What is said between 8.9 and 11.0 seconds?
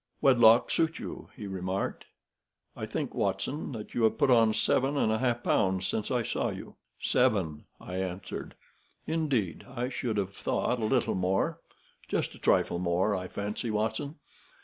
"Indeed, I should have thought a